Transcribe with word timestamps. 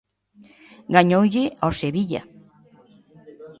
Gañoulle 0.95 1.43
ao 1.63 1.71
Sevilla. 1.81 2.21